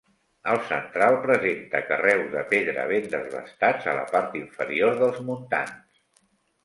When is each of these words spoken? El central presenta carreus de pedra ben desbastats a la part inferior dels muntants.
El 0.53 0.59
central 0.69 1.17
presenta 1.25 1.81
carreus 1.91 2.31
de 2.33 2.43
pedra 2.53 2.87
ben 2.93 3.05
desbastats 3.13 3.91
a 3.93 3.97
la 4.01 4.07
part 4.17 4.41
inferior 4.43 4.99
dels 5.03 5.21
muntants. 5.29 6.01